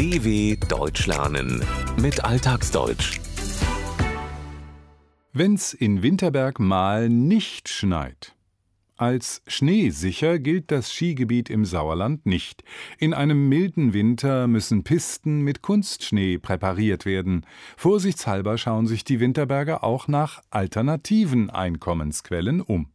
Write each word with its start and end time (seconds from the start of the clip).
DW 0.00 0.56
Deutsch 0.66 1.06
lernen 1.06 1.62
mit 2.00 2.24
Alltagsdeutsch. 2.24 3.20
Wenn's 5.34 5.74
in 5.74 6.02
Winterberg 6.02 6.58
mal 6.58 7.10
nicht 7.10 7.68
schneit. 7.68 8.34
Als 8.96 9.42
schneesicher 9.46 10.38
gilt 10.38 10.70
das 10.70 10.90
Skigebiet 10.90 11.50
im 11.50 11.66
Sauerland 11.66 12.24
nicht. 12.24 12.64
In 12.96 13.12
einem 13.12 13.50
milden 13.50 13.92
Winter 13.92 14.46
müssen 14.46 14.84
Pisten 14.84 15.42
mit 15.42 15.60
Kunstschnee 15.60 16.38
präpariert 16.38 17.04
werden. 17.04 17.44
Vorsichtshalber 17.76 18.56
schauen 18.56 18.86
sich 18.86 19.04
die 19.04 19.20
Winterberger 19.20 19.84
auch 19.84 20.08
nach 20.08 20.40
alternativen 20.48 21.50
Einkommensquellen 21.50 22.62
um. 22.62 22.88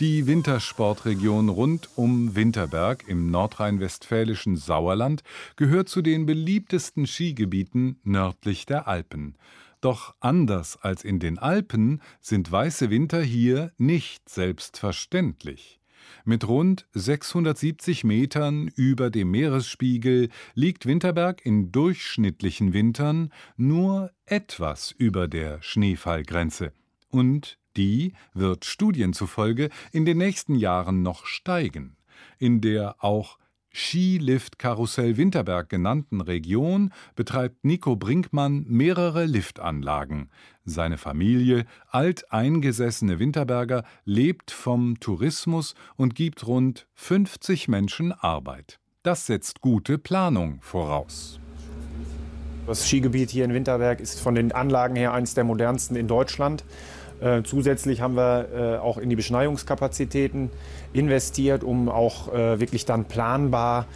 Die 0.00 0.26
Wintersportregion 0.26 1.48
rund 1.48 1.90
um 1.96 2.34
Winterberg 2.34 3.06
im 3.06 3.30
nordrhein-westfälischen 3.30 4.56
Sauerland 4.56 5.22
gehört 5.56 5.88
zu 5.88 6.02
den 6.02 6.26
beliebtesten 6.26 7.06
Skigebieten 7.06 8.00
nördlich 8.02 8.66
der 8.66 8.88
Alpen. 8.88 9.36
Doch 9.80 10.14
anders 10.20 10.78
als 10.80 11.04
in 11.04 11.18
den 11.18 11.38
Alpen 11.38 12.00
sind 12.20 12.50
weiße 12.50 12.88
Winter 12.88 13.22
hier 13.22 13.72
nicht 13.78 14.28
selbstverständlich. 14.28 15.78
Mit 16.24 16.48
rund 16.48 16.86
670 16.92 18.04
Metern 18.04 18.68
über 18.74 19.10
dem 19.10 19.30
Meeresspiegel 19.30 20.30
liegt 20.54 20.86
Winterberg 20.86 21.44
in 21.44 21.70
durchschnittlichen 21.70 22.72
Wintern 22.72 23.32
nur 23.56 24.10
etwas 24.26 24.92
über 24.92 25.28
der 25.28 25.60
Schneefallgrenze. 25.62 26.72
Und 27.10 27.58
die 27.76 28.12
wird 28.34 28.64
Studien 28.64 29.12
zufolge 29.12 29.70
in 29.92 30.04
den 30.04 30.18
nächsten 30.18 30.54
Jahren 30.54 31.02
noch 31.02 31.26
steigen. 31.26 31.96
In 32.38 32.60
der 32.60 32.96
auch 32.98 33.38
Skilift-Karussell 33.74 35.16
Winterberg 35.16 35.68
genannten 35.68 36.20
Region 36.20 36.92
betreibt 37.16 37.64
Nico 37.64 37.96
Brinkmann 37.96 38.64
mehrere 38.68 39.24
Liftanlagen. 39.24 40.30
Seine 40.64 40.98
Familie, 40.98 41.64
alteingesessene 41.90 43.18
Winterberger, 43.18 43.84
lebt 44.04 44.50
vom 44.50 45.00
Tourismus 45.00 45.74
und 45.96 46.14
gibt 46.14 46.46
rund 46.46 46.86
50 46.94 47.68
Menschen 47.68 48.12
Arbeit. 48.12 48.78
Das 49.02 49.26
setzt 49.26 49.60
gute 49.60 49.98
Planung 49.98 50.60
voraus. 50.60 51.40
Das 52.66 52.86
Skigebiet 52.86 53.30
hier 53.30 53.44
in 53.44 53.54
Winterberg 53.54 53.98
ist 53.98 54.20
von 54.20 54.36
den 54.36 54.52
Anlagen 54.52 54.94
her 54.94 55.12
eines 55.12 55.34
der 55.34 55.42
modernsten 55.42 55.96
in 55.96 56.06
Deutschland. 56.06 56.64
Äh, 57.22 57.42
zusätzlich 57.44 58.00
haben 58.00 58.16
wir 58.16 58.48
äh, 58.52 58.78
auch 58.78 58.98
in 58.98 59.08
die 59.08 59.16
Beschneiungskapazitäten 59.16 60.50
investiert, 60.92 61.62
um 61.62 61.88
auch 61.88 62.34
äh, 62.34 62.58
wirklich 62.58 62.84
dann 62.84 63.04
planbar 63.04 63.86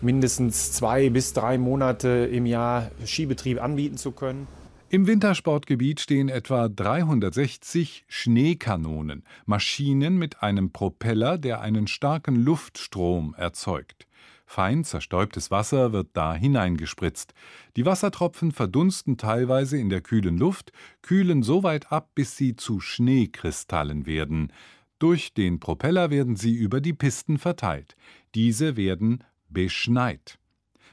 mindestens 0.00 0.72
zwei 0.72 1.10
bis 1.10 1.32
drei 1.32 1.58
Monate 1.58 2.08
im 2.30 2.46
Jahr 2.46 2.90
Skibetrieb 3.04 3.60
anbieten 3.60 3.96
zu 3.96 4.12
können. 4.12 4.46
Im 4.88 5.08
Wintersportgebiet 5.08 5.98
stehen 5.98 6.28
etwa 6.28 6.68
360 6.68 8.04
Schneekanonen, 8.06 9.24
Maschinen 9.44 10.16
mit 10.16 10.44
einem 10.44 10.70
Propeller, 10.70 11.38
der 11.38 11.60
einen 11.60 11.88
starken 11.88 12.36
Luftstrom 12.36 13.34
erzeugt. 13.36 14.05
Fein 14.46 14.84
zerstäubtes 14.84 15.50
Wasser 15.50 15.92
wird 15.92 16.10
da 16.12 16.32
hineingespritzt. 16.32 17.34
Die 17.76 17.84
Wassertropfen 17.84 18.52
verdunsten 18.52 19.18
teilweise 19.18 19.76
in 19.76 19.88
der 19.88 20.00
kühlen 20.00 20.38
Luft, 20.38 20.72
kühlen 21.02 21.42
so 21.42 21.64
weit 21.64 21.90
ab, 21.90 22.10
bis 22.14 22.36
sie 22.36 22.54
zu 22.54 22.80
Schneekristallen 22.80 24.06
werden. 24.06 24.52
Durch 24.98 25.34
den 25.34 25.60
Propeller 25.60 26.10
werden 26.10 26.36
sie 26.36 26.54
über 26.54 26.80
die 26.80 26.94
Pisten 26.94 27.38
verteilt. 27.38 27.96
Diese 28.34 28.76
werden 28.76 29.24
beschneit. 29.48 30.38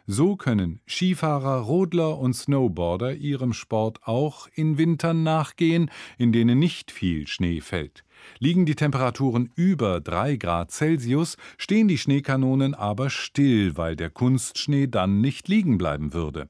So 0.05 0.35
können 0.35 0.81
Skifahrer, 0.85 1.61
Rodler 1.61 2.19
und 2.19 2.33
Snowboarder 2.33 3.15
ihrem 3.15 3.53
Sport 3.53 3.99
auch 4.03 4.47
in 4.53 4.77
Wintern 4.77 5.23
nachgehen, 5.23 5.89
in 6.17 6.33
denen 6.33 6.59
nicht 6.59 6.91
viel 6.91 7.25
Schnee 7.25 7.61
fällt. 7.61 8.03
Liegen 8.37 8.65
die 8.65 8.75
Temperaturen 8.75 9.49
über 9.55 10.01
3 10.01 10.35
Grad 10.35 10.71
Celsius, 10.71 11.37
stehen 11.57 11.87
die 11.87 11.97
Schneekanonen 11.97 12.73
aber 12.73 13.09
still, 13.09 13.77
weil 13.77 13.95
der 13.95 14.09
Kunstschnee 14.09 14.87
dann 14.87 15.21
nicht 15.21 15.47
liegen 15.47 15.77
bleiben 15.77 16.13
würde. 16.13 16.49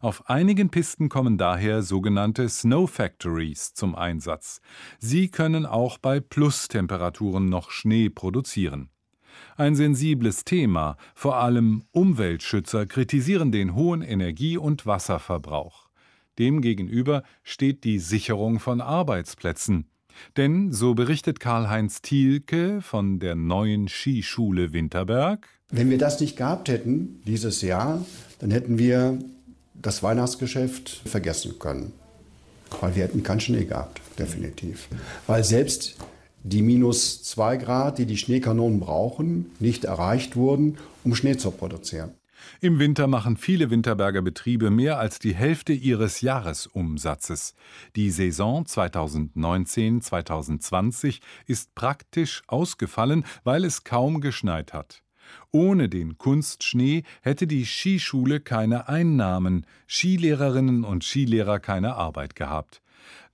Auf 0.00 0.28
einigen 0.28 0.70
Pisten 0.70 1.08
kommen 1.08 1.38
daher 1.38 1.82
sogenannte 1.82 2.48
Snow 2.48 2.90
Factories 2.90 3.72
zum 3.74 3.94
Einsatz. 3.94 4.60
Sie 4.98 5.28
können 5.28 5.64
auch 5.64 5.98
bei 5.98 6.18
Plustemperaturen 6.18 7.48
noch 7.48 7.70
Schnee 7.70 8.08
produzieren. 8.08 8.90
Ein 9.56 9.74
sensibles 9.74 10.44
Thema, 10.44 10.96
vor 11.14 11.36
allem 11.36 11.84
Umweltschützer 11.92 12.86
kritisieren 12.86 13.52
den 13.52 13.74
hohen 13.74 14.02
Energie- 14.02 14.58
und 14.58 14.86
Wasserverbrauch. 14.86 15.88
Demgegenüber 16.38 17.22
steht 17.42 17.84
die 17.84 17.98
Sicherung 17.98 18.60
von 18.60 18.80
Arbeitsplätzen. 18.80 19.86
Denn, 20.36 20.72
so 20.72 20.94
berichtet 20.94 21.40
Karl-Heinz 21.40 22.02
Thielke 22.02 22.82
von 22.82 23.20
der 23.20 23.34
neuen 23.34 23.88
Skischule 23.88 24.72
Winterberg, 24.72 25.48
wenn 25.70 25.88
wir 25.88 25.98
das 25.98 26.20
nicht 26.20 26.36
gehabt 26.36 26.68
hätten 26.68 27.22
dieses 27.26 27.62
Jahr, 27.62 28.04
dann 28.40 28.50
hätten 28.50 28.78
wir 28.78 29.18
das 29.74 30.02
Weihnachtsgeschäft 30.02 31.02
vergessen 31.04 31.58
können. 31.58 31.92
Weil 32.80 32.96
wir 32.96 33.04
hätten 33.04 33.22
keinen 33.22 33.40
Schnee 33.40 33.64
gehabt, 33.64 34.00
definitiv. 34.18 34.88
Weil 35.26 35.44
selbst 35.44 35.96
die 36.42 36.62
minus 36.62 37.22
zwei 37.22 37.56
Grad, 37.56 37.98
die 37.98 38.06
die 38.06 38.16
Schneekanonen 38.16 38.80
brauchen, 38.80 39.50
nicht 39.58 39.84
erreicht 39.84 40.36
wurden, 40.36 40.78
um 41.04 41.14
Schnee 41.14 41.36
zu 41.36 41.50
produzieren. 41.50 42.12
Im 42.60 42.78
Winter 42.78 43.06
machen 43.06 43.36
viele 43.36 43.70
Winterberger 43.70 44.22
Betriebe 44.22 44.70
mehr 44.70 44.98
als 44.98 45.18
die 45.18 45.34
Hälfte 45.34 45.72
ihres 45.72 46.20
Jahresumsatzes. 46.20 47.54
Die 47.96 48.10
Saison 48.10 48.64
2019-2020 48.64 51.20
ist 51.46 51.74
praktisch 51.74 52.42
ausgefallen, 52.46 53.24
weil 53.44 53.64
es 53.64 53.84
kaum 53.84 54.20
geschneit 54.20 54.72
hat. 54.72 55.02
Ohne 55.52 55.88
den 55.88 56.18
Kunstschnee 56.18 57.04
hätte 57.22 57.46
die 57.46 57.64
Skischule 57.64 58.40
keine 58.40 58.88
Einnahmen, 58.88 59.66
Skilehrerinnen 59.88 60.84
und 60.84 61.04
Skilehrer 61.04 61.58
keine 61.60 61.96
Arbeit 61.96 62.34
gehabt. 62.34 62.82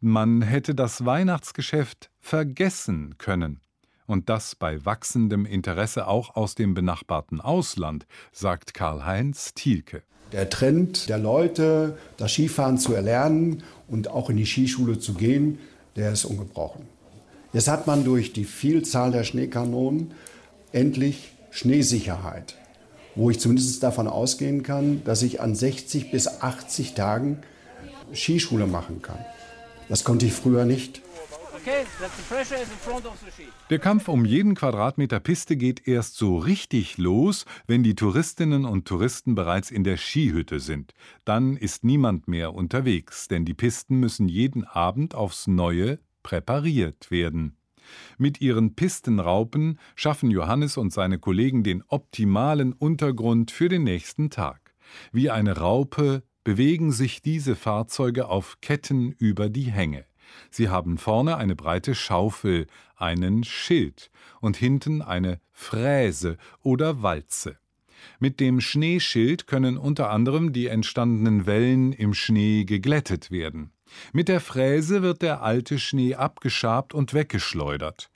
Man 0.00 0.42
hätte 0.42 0.74
das 0.74 1.04
Weihnachtsgeschäft 1.04 2.10
vergessen 2.20 3.16
können. 3.18 3.60
Und 4.06 4.28
das 4.28 4.54
bei 4.54 4.84
wachsendem 4.84 5.46
Interesse 5.46 6.06
auch 6.06 6.36
aus 6.36 6.54
dem 6.54 6.74
benachbarten 6.74 7.40
Ausland, 7.40 8.06
sagt 8.32 8.72
Karl-Heinz 8.72 9.54
Thielke. 9.54 10.02
Der 10.32 10.48
Trend 10.48 11.08
der 11.08 11.18
Leute, 11.18 11.98
das 12.16 12.32
Skifahren 12.32 12.78
zu 12.78 12.94
erlernen 12.94 13.62
und 13.88 14.08
auch 14.08 14.30
in 14.30 14.36
die 14.36 14.46
Skischule 14.46 14.98
zu 14.98 15.14
gehen, 15.14 15.58
der 15.96 16.12
ist 16.12 16.24
ungebrochen. 16.24 16.86
Jetzt 17.52 17.68
hat 17.68 17.86
man 17.86 18.04
durch 18.04 18.32
die 18.32 18.44
Vielzahl 18.44 19.12
der 19.12 19.24
Schneekanonen 19.24 20.12
endlich 20.72 21.32
Schneesicherheit, 21.56 22.54
wo 23.14 23.30
ich 23.30 23.40
zumindest 23.40 23.82
davon 23.82 24.08
ausgehen 24.08 24.62
kann, 24.62 25.02
dass 25.04 25.22
ich 25.22 25.40
an 25.40 25.54
60 25.54 26.10
bis 26.10 26.28
80 26.42 26.92
Tagen 26.92 27.38
Skischule 28.12 28.66
machen 28.66 29.00
kann. 29.00 29.18
Das 29.88 30.04
konnte 30.04 30.26
ich 30.26 30.32
früher 30.32 30.66
nicht. 30.66 31.00
Der 33.70 33.78
Kampf 33.78 34.08
um 34.08 34.24
jeden 34.24 34.54
Quadratmeter 34.54 35.18
Piste 35.18 35.56
geht 35.56 35.88
erst 35.88 36.16
so 36.16 36.36
richtig 36.36 36.98
los, 36.98 37.44
wenn 37.66 37.82
die 37.82 37.96
Touristinnen 37.96 38.64
und 38.66 38.86
Touristen 38.86 39.34
bereits 39.34 39.70
in 39.70 39.82
der 39.82 39.96
Skihütte 39.96 40.60
sind. 40.60 40.92
Dann 41.24 41.56
ist 41.56 41.82
niemand 41.82 42.28
mehr 42.28 42.54
unterwegs, 42.54 43.28
denn 43.28 43.44
die 43.44 43.54
Pisten 43.54 43.98
müssen 43.98 44.28
jeden 44.28 44.64
Abend 44.64 45.14
aufs 45.14 45.46
Neue 45.46 45.98
präpariert 46.22 47.10
werden. 47.10 47.56
Mit 48.18 48.40
ihren 48.40 48.74
Pistenraupen 48.74 49.78
schaffen 49.94 50.30
Johannes 50.30 50.76
und 50.76 50.92
seine 50.92 51.18
Kollegen 51.18 51.62
den 51.62 51.82
optimalen 51.88 52.72
Untergrund 52.72 53.50
für 53.50 53.68
den 53.68 53.84
nächsten 53.84 54.30
Tag. 54.30 54.74
Wie 55.12 55.30
eine 55.30 55.58
Raupe 55.58 56.22
bewegen 56.44 56.92
sich 56.92 57.22
diese 57.22 57.56
Fahrzeuge 57.56 58.28
auf 58.28 58.58
Ketten 58.60 59.12
über 59.12 59.48
die 59.48 59.70
Hänge. 59.70 60.04
Sie 60.50 60.68
haben 60.68 60.98
vorne 60.98 61.36
eine 61.36 61.56
breite 61.56 61.94
Schaufel, 61.94 62.66
einen 62.96 63.44
Schild 63.44 64.10
und 64.40 64.56
hinten 64.56 65.02
eine 65.02 65.40
Fräse 65.52 66.36
oder 66.62 67.02
Walze. 67.02 67.58
Mit 68.18 68.40
dem 68.40 68.60
Schneeschild 68.60 69.46
können 69.46 69.76
unter 69.76 70.10
anderem 70.10 70.52
die 70.52 70.66
entstandenen 70.66 71.46
Wellen 71.46 71.92
im 71.92 72.14
Schnee 72.14 72.64
geglättet 72.64 73.30
werden. 73.30 73.72
Mit 74.12 74.28
der 74.28 74.40
Fräse 74.40 75.02
wird 75.02 75.22
der 75.22 75.42
alte 75.42 75.78
Schnee 75.78 76.14
abgeschabt 76.14 76.94
und 76.94 77.14
weggeschleudert. 77.14 78.10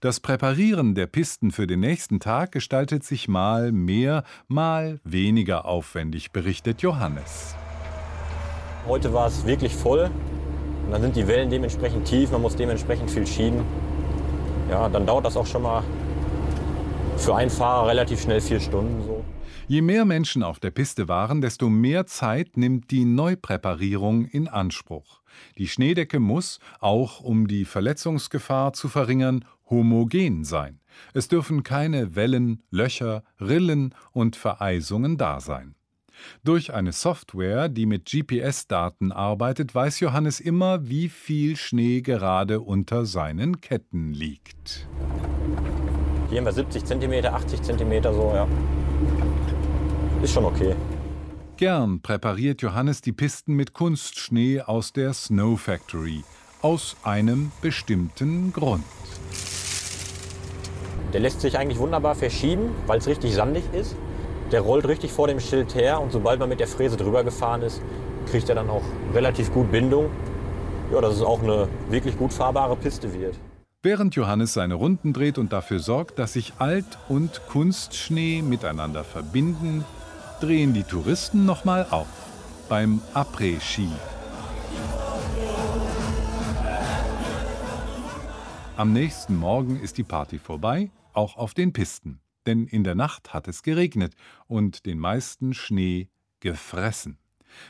Das 0.00 0.20
Präparieren 0.20 0.94
der 0.94 1.06
Pisten 1.06 1.50
für 1.50 1.66
den 1.66 1.80
nächsten 1.80 2.20
Tag 2.20 2.52
gestaltet 2.52 3.04
sich 3.04 3.28
mal 3.28 3.70
mehr, 3.70 4.24
mal 4.48 4.98
weniger 5.04 5.66
aufwendig, 5.66 6.32
berichtet 6.32 6.80
Johannes. 6.80 7.54
Heute 8.86 9.12
war 9.12 9.26
es 9.26 9.44
wirklich 9.44 9.74
voll. 9.74 10.10
Und 10.86 10.92
dann 10.92 11.02
sind 11.02 11.16
die 11.16 11.28
Wellen 11.28 11.50
dementsprechend 11.50 12.06
tief, 12.06 12.30
man 12.30 12.40
muss 12.40 12.56
dementsprechend 12.56 13.10
viel 13.10 13.26
schieben. 13.26 13.62
Ja, 14.70 14.88
dann 14.88 15.06
dauert 15.06 15.26
das 15.26 15.36
auch 15.36 15.46
schon 15.46 15.62
mal 15.62 15.84
für 17.18 17.36
einen 17.36 17.50
Fahrer 17.50 17.88
relativ 17.88 18.22
schnell 18.22 18.40
vier 18.40 18.58
Stunden. 18.58 19.09
Je 19.70 19.82
mehr 19.82 20.04
Menschen 20.04 20.42
auf 20.42 20.58
der 20.58 20.72
Piste 20.72 21.06
waren, 21.06 21.40
desto 21.40 21.68
mehr 21.68 22.04
Zeit 22.04 22.56
nimmt 22.56 22.90
die 22.90 23.04
Neupräparierung 23.04 24.24
in 24.24 24.48
Anspruch. 24.48 25.22
Die 25.58 25.68
Schneedecke 25.68 26.18
muss, 26.18 26.58
auch 26.80 27.20
um 27.20 27.46
die 27.46 27.64
Verletzungsgefahr 27.64 28.72
zu 28.72 28.88
verringern, 28.88 29.44
homogen 29.70 30.42
sein. 30.42 30.80
Es 31.14 31.28
dürfen 31.28 31.62
keine 31.62 32.16
Wellen, 32.16 32.64
Löcher, 32.72 33.22
Rillen 33.40 33.94
und 34.10 34.34
Vereisungen 34.34 35.18
da 35.18 35.38
sein. 35.38 35.76
Durch 36.42 36.74
eine 36.74 36.90
Software, 36.90 37.68
die 37.68 37.86
mit 37.86 38.06
GPS-Daten 38.06 39.12
arbeitet, 39.12 39.72
weiß 39.72 40.00
Johannes 40.00 40.40
immer, 40.40 40.88
wie 40.88 41.08
viel 41.08 41.54
Schnee 41.56 42.00
gerade 42.00 42.58
unter 42.58 43.06
seinen 43.06 43.60
Ketten 43.60 44.14
liegt. 44.14 44.88
Hier 46.28 46.38
haben 46.38 46.44
wir 46.46 46.52
70 46.52 46.84
cm, 46.84 47.24
80 47.26 47.62
cm 47.62 48.02
so, 48.02 48.32
ja. 48.34 48.48
Ist 50.22 50.34
schon 50.34 50.44
okay. 50.44 50.74
Gern 51.56 52.02
präpariert 52.02 52.60
Johannes 52.60 53.00
die 53.00 53.12
Pisten 53.12 53.54
mit 53.54 53.72
Kunstschnee 53.72 54.60
aus 54.60 54.92
der 54.92 55.14
Snow 55.14 55.58
Factory. 55.58 56.24
Aus 56.60 56.94
einem 57.02 57.52
bestimmten 57.62 58.52
Grund. 58.52 58.84
Der 61.14 61.20
lässt 61.20 61.40
sich 61.40 61.56
eigentlich 61.56 61.78
wunderbar 61.78 62.14
verschieben, 62.14 62.70
weil 62.86 62.98
es 62.98 63.06
richtig 63.06 63.34
sandig 63.34 63.64
ist. 63.72 63.96
Der 64.52 64.60
rollt 64.60 64.86
richtig 64.86 65.10
vor 65.10 65.26
dem 65.26 65.40
Schild 65.40 65.74
her 65.74 65.98
und 66.02 66.12
sobald 66.12 66.38
man 66.38 66.50
mit 66.50 66.60
der 66.60 66.68
Fräse 66.68 66.98
drüber 66.98 67.24
gefahren 67.24 67.62
ist, 67.62 67.80
kriegt 68.30 68.48
er 68.50 68.56
dann 68.56 68.68
auch 68.68 68.84
relativ 69.14 69.50
gut 69.52 69.72
Bindung. 69.72 70.10
Ja, 70.92 71.00
dass 71.00 71.14
es 71.14 71.22
auch 71.22 71.42
eine 71.42 71.66
wirklich 71.88 72.18
gut 72.18 72.34
fahrbare 72.34 72.76
Piste 72.76 73.14
wird. 73.14 73.36
Während 73.82 74.14
Johannes 74.14 74.52
seine 74.52 74.74
Runden 74.74 75.14
dreht 75.14 75.38
und 75.38 75.54
dafür 75.54 75.78
sorgt, 75.78 76.18
dass 76.18 76.34
sich 76.34 76.52
Alt- 76.58 76.98
und 77.08 77.40
Kunstschnee 77.48 78.42
miteinander 78.42 79.04
verbinden, 79.04 79.86
drehen 80.40 80.74
die 80.74 80.84
Touristen 80.84 81.44
nochmal 81.44 81.86
auf 81.90 82.08
beim 82.68 83.00
Après-Ski. 83.14 83.88
Am 88.76 88.92
nächsten 88.92 89.36
Morgen 89.36 89.78
ist 89.78 89.98
die 89.98 90.04
Party 90.04 90.38
vorbei, 90.38 90.90
auch 91.12 91.36
auf 91.36 91.54
den 91.54 91.72
Pisten 91.72 92.20
denn 92.46 92.66
in 92.66 92.84
der 92.84 92.94
Nacht 92.94 93.32
hat 93.32 93.48
es 93.48 93.62
geregnet 93.62 94.14
und 94.46 94.86
den 94.86 94.98
meisten 94.98 95.54
Schnee 95.54 96.08
gefressen. 96.40 97.18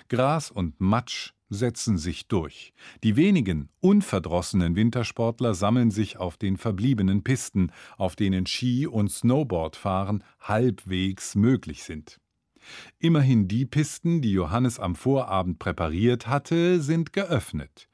Gras 0.08 0.50
und 0.50 0.80
Matsch 0.80 1.32
setzen 1.48 1.98
sich 1.98 2.28
durch. 2.28 2.72
Die 3.02 3.16
wenigen 3.16 3.70
unverdrossenen 3.80 4.76
Wintersportler 4.76 5.54
sammeln 5.54 5.90
sich 5.90 6.18
auf 6.18 6.36
den 6.36 6.56
verbliebenen 6.56 7.24
Pisten, 7.24 7.72
auf 7.96 8.14
denen 8.14 8.46
Ski- 8.46 8.86
und 8.86 9.10
Snowboardfahren 9.10 10.22
halbwegs 10.40 11.34
möglich 11.34 11.82
sind. 11.82 12.20
Immerhin 12.98 13.48
die 13.48 13.66
Pisten, 13.66 14.20
die 14.20 14.32
Johannes 14.32 14.78
am 14.78 14.94
Vorabend 14.94 15.58
präpariert 15.58 16.26
hatte, 16.26 16.80
sind 16.80 17.12
geöffnet. 17.12 17.88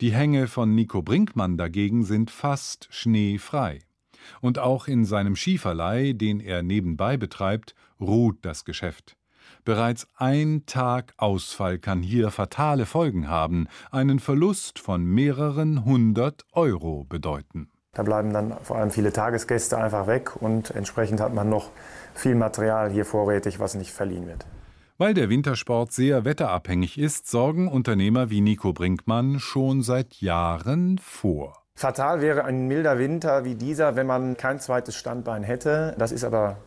Die 0.00 0.12
Hänge 0.12 0.46
von 0.46 0.74
Nico 0.74 1.02
Brinkmann 1.02 1.56
dagegen 1.56 2.04
sind 2.04 2.30
fast 2.30 2.88
schneefrei. 2.90 3.80
Und 4.40 4.58
auch 4.58 4.88
in 4.88 5.04
seinem 5.04 5.36
Skiverleih, 5.36 6.12
den 6.12 6.40
er 6.40 6.62
nebenbei 6.62 7.16
betreibt, 7.16 7.74
ruht 8.00 8.38
das 8.42 8.64
Geschäft. 8.64 9.16
Bereits 9.64 10.06
ein 10.16 10.64
Tag 10.66 11.14
Ausfall 11.16 11.78
kann 11.78 12.02
hier 12.02 12.30
fatale 12.30 12.86
Folgen 12.86 13.28
haben, 13.28 13.68
einen 13.90 14.18
Verlust 14.18 14.78
von 14.78 15.04
mehreren 15.04 15.84
hundert 15.84 16.44
Euro 16.52 17.04
bedeuten. 17.04 17.70
Da 17.96 18.02
bleiben 18.02 18.34
dann 18.34 18.52
vor 18.62 18.76
allem 18.76 18.90
viele 18.90 19.10
Tagesgäste 19.10 19.78
einfach 19.78 20.06
weg 20.06 20.36
und 20.36 20.70
entsprechend 20.70 21.18
hat 21.18 21.32
man 21.32 21.48
noch 21.48 21.70
viel 22.14 22.34
Material 22.34 22.90
hier 22.90 23.06
vorrätig, 23.06 23.58
was 23.58 23.74
nicht 23.74 23.90
verliehen 23.90 24.26
wird. 24.26 24.44
Weil 24.98 25.14
der 25.14 25.30
Wintersport 25.30 25.92
sehr 25.92 26.26
wetterabhängig 26.26 26.98
ist, 26.98 27.30
sorgen 27.30 27.68
Unternehmer 27.68 28.28
wie 28.28 28.42
Nico 28.42 28.74
Brinkmann 28.74 29.40
schon 29.40 29.80
seit 29.82 30.20
Jahren 30.20 30.98
vor. 30.98 31.62
Fatal 31.74 32.20
wäre 32.20 32.44
ein 32.44 32.68
milder 32.68 32.98
Winter 32.98 33.44
wie 33.44 33.54
dieser, 33.54 33.96
wenn 33.96 34.06
man 34.06 34.36
kein 34.36 34.60
zweites 34.60 34.94
Standbein 34.94 35.42
hätte. 35.42 35.94
Das 35.98 36.12
ist 36.12 36.24
aber 36.24 36.58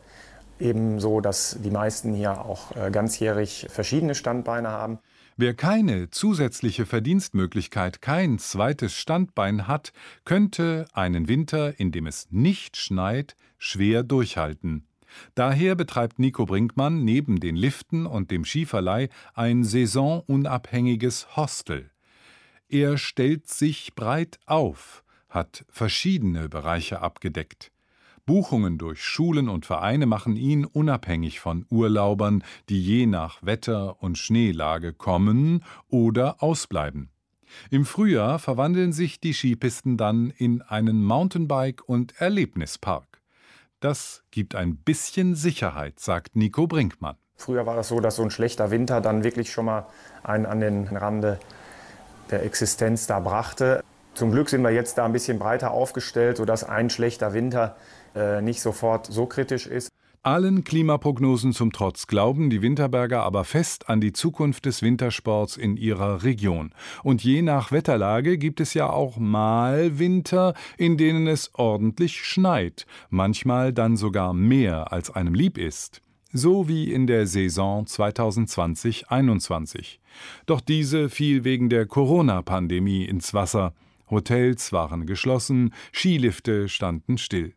eben 0.59 0.99
so, 0.99 1.21
dass 1.21 1.57
die 1.63 1.69
meisten 1.71 2.13
hier 2.13 2.43
auch 2.43 2.75
äh, 2.75 2.89
ganzjährig 2.89 3.67
verschiedene 3.69 4.15
Standbeine 4.15 4.69
haben. 4.69 4.97
Wer 5.41 5.53
keine 5.53 6.09
zusätzliche 6.09 6.85
Verdienstmöglichkeit, 6.85 8.01
kein 8.01 8.39
zweites 8.39 8.93
Standbein 8.93 9.69
hat, 9.69 9.93
könnte 10.25 10.85
einen 10.91 11.29
Winter, 11.29 11.79
in 11.79 11.93
dem 11.93 12.07
es 12.07 12.27
nicht 12.29 12.75
schneit, 12.75 13.37
schwer 13.57 14.03
durchhalten. 14.03 14.85
Daher 15.35 15.75
betreibt 15.75 16.19
Nico 16.19 16.45
Brinkmann 16.45 17.05
neben 17.05 17.39
den 17.39 17.55
Liften 17.55 18.05
und 18.05 18.31
dem 18.31 18.43
Skiverleih 18.43 19.07
ein 19.33 19.63
saisonunabhängiges 19.63 21.37
Hostel. 21.37 21.89
Er 22.67 22.97
stellt 22.97 23.47
sich 23.47 23.95
breit 23.95 24.41
auf, 24.45 25.05
hat 25.29 25.63
verschiedene 25.69 26.49
Bereiche 26.49 26.99
abgedeckt. 26.99 27.71
Buchungen 28.29 28.77
durch 28.77 29.03
Schulen 29.03 29.49
und 29.49 29.65
Vereine 29.65 30.05
machen 30.05 30.35
ihn 30.35 30.63
unabhängig 30.63 31.39
von 31.39 31.65
Urlaubern, 31.71 32.43
die 32.69 32.79
je 32.79 33.07
nach 33.07 33.41
Wetter 33.41 34.03
und 34.03 34.19
Schneelage 34.19 34.93
kommen 34.93 35.63
oder 35.89 36.43
ausbleiben. 36.43 37.09
Im 37.71 37.85
Frühjahr 37.85 38.37
verwandeln 38.37 38.93
sich 38.93 39.19
die 39.19 39.33
Skipisten 39.33 39.97
dann 39.97 40.29
in 40.29 40.61
einen 40.61 41.03
Mountainbike- 41.03 41.81
und 41.81 42.21
Erlebnispark. 42.21 43.23
Das 43.79 44.21
gibt 44.29 44.53
ein 44.53 44.75
bisschen 44.75 45.33
Sicherheit, 45.33 45.99
sagt 45.99 46.35
Nico 46.35 46.67
Brinkmann. 46.67 47.15
Früher 47.35 47.65
war 47.65 47.75
das 47.75 47.87
so, 47.87 47.99
dass 47.99 48.17
so 48.17 48.21
ein 48.21 48.29
schlechter 48.29 48.69
Winter 48.69 49.01
dann 49.01 49.23
wirklich 49.23 49.51
schon 49.51 49.65
mal 49.65 49.87
einen 50.21 50.45
an 50.45 50.59
den 50.59 50.85
Rande 50.85 51.39
der 52.29 52.43
Existenz 52.43 53.07
da 53.07 53.21
brachte. 53.21 53.83
Zum 54.13 54.31
Glück 54.31 54.49
sind 54.49 54.61
wir 54.61 54.69
jetzt 54.69 54.99
da 54.99 55.05
ein 55.05 55.13
bisschen 55.13 55.39
breiter 55.39 55.71
aufgestellt, 55.71 56.37
sodass 56.37 56.63
ein 56.63 56.91
schlechter 56.91 57.33
Winter 57.33 57.75
äh, 58.15 58.41
nicht 58.41 58.61
sofort 58.61 59.07
so 59.07 59.25
kritisch 59.25 59.67
ist. 59.67 59.89
Allen 60.21 60.65
Klimaprognosen 60.65 61.53
zum 61.53 61.71
Trotz 61.71 62.05
glauben 62.05 62.49
die 62.49 62.61
Winterberger 62.61 63.23
aber 63.23 63.45
fest 63.45 63.87
an 63.87 64.01
die 64.01 64.11
Zukunft 64.11 64.65
des 64.65 64.81
Wintersports 64.81 65.55
in 65.55 65.77
ihrer 65.77 66.23
Region. 66.23 66.73
Und 67.03 67.23
je 67.23 67.41
nach 67.41 67.71
Wetterlage 67.71 68.37
gibt 68.37 68.59
es 68.59 68.73
ja 68.73 68.89
auch 68.89 69.17
mal 69.17 69.97
Winter, 69.97 70.55
in 70.77 70.97
denen 70.97 71.27
es 71.27 71.51
ordentlich 71.53 72.25
schneit, 72.25 72.85
manchmal 73.09 73.71
dann 73.71 73.95
sogar 73.95 74.33
mehr 74.33 74.91
als 74.91 75.09
einem 75.09 75.33
lieb 75.33 75.57
ist 75.57 76.01
so 76.31 76.67
wie 76.67 76.91
in 76.91 77.07
der 77.07 77.25
Saison 77.27 77.85
2020-21. 77.85 79.97
Doch 80.45 80.59
diese 80.61 81.09
fiel 81.09 81.43
wegen 81.43 81.69
der 81.69 81.87
Corona-Pandemie 81.87 83.05
ins 83.05 83.33
Wasser. 83.33 83.73
Hotels 84.09 84.71
waren 84.71 85.05
geschlossen, 85.05 85.73
Skilifte 85.93 86.69
standen 86.69 87.17
still. 87.17 87.53